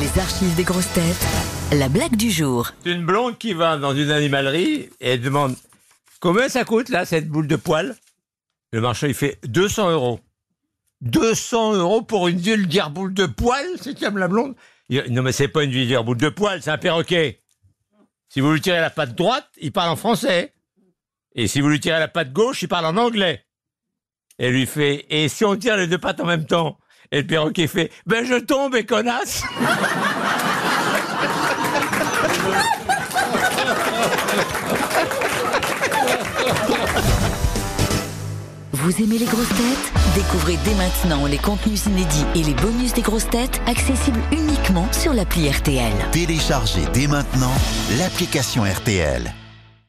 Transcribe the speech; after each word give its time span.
Les 0.00 0.18
archives 0.18 0.54
des 0.56 0.64
grosses 0.64 0.92
têtes. 0.92 1.26
La 1.72 1.88
blague 1.88 2.16
du 2.16 2.30
jour. 2.30 2.72
Une 2.84 3.06
blonde 3.06 3.38
qui 3.38 3.52
va 3.52 3.76
dans 3.76 3.94
une 3.94 4.10
animalerie 4.10 4.90
et 5.00 5.10
elle 5.10 5.20
demande 5.20 5.54
combien 6.18 6.48
ça 6.48 6.64
coûte 6.64 6.88
là 6.88 7.04
cette 7.04 7.28
boule 7.28 7.46
de 7.46 7.54
poil? 7.54 7.94
Le 8.72 8.80
marchand 8.80 9.06
il 9.06 9.14
fait 9.14 9.38
200 9.44 9.92
euros. 9.92 10.18
200 11.02 11.74
euros 11.74 12.02
pour 12.02 12.26
une 12.26 12.38
vulgaire 12.38 12.90
boule 12.90 13.14
de 13.14 13.26
poil, 13.26 13.64
c'est 13.80 13.96
comme 13.98 14.18
la 14.18 14.26
blonde. 14.26 14.56
Non 15.10 15.22
mais 15.22 15.32
c'est 15.32 15.48
pas 15.48 15.62
une 15.62 15.70
vulgaire 15.70 16.02
boule 16.02 16.18
de 16.18 16.28
poil, 16.28 16.60
c'est 16.60 16.70
un 16.70 16.78
perroquet. 16.78 17.40
Si 18.28 18.40
vous 18.40 18.50
lui 18.52 18.60
tirez 18.60 18.80
la 18.80 18.90
patte 18.90 19.14
droite, 19.14 19.48
il 19.60 19.70
parle 19.70 19.90
en 19.90 19.96
français. 19.96 20.54
Et 21.36 21.46
si 21.46 21.60
vous 21.60 21.68
lui 21.68 21.78
tirez 21.78 22.00
la 22.00 22.08
patte 22.08 22.32
gauche, 22.32 22.62
il 22.62 22.68
parle 22.68 22.86
en 22.86 22.96
anglais. 22.96 23.44
Elle 24.38 24.54
lui 24.54 24.66
fait 24.66 25.06
et 25.08 25.28
si 25.28 25.44
on 25.44 25.54
tire 25.54 25.76
les 25.76 25.86
deux 25.86 25.98
pattes 25.98 26.20
en 26.20 26.26
même 26.26 26.46
temps? 26.46 26.78
Et 27.12 27.22
le 27.22 27.26
perroquet 27.26 27.66
fait 27.66 27.90
ben 28.06 28.24
je 28.24 28.34
tombe 28.34 28.74
et 28.74 28.84
connasse. 28.84 29.42
Vous 38.72 39.02
aimez 39.02 39.18
les 39.18 39.24
grosses 39.24 39.48
têtes? 39.48 39.92
Découvrez 40.14 40.58
dès 40.64 40.74
maintenant 40.74 41.26
les 41.26 41.38
contenus 41.38 41.86
inédits 41.86 42.26
et 42.34 42.42
les 42.42 42.54
bonus 42.54 42.92
des 42.92 43.00
grosses 43.00 43.30
têtes 43.30 43.60
accessibles 43.66 44.20
uniquement 44.30 44.86
sur 44.92 45.14
l'appli 45.14 45.48
RTL. 45.48 45.92
Téléchargez 46.12 46.82
dès 46.92 47.06
maintenant 47.06 47.54
l'application 47.98 48.64
RTL. 48.64 49.32